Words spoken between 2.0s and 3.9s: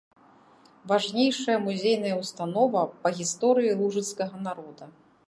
ўстанова па гісторыі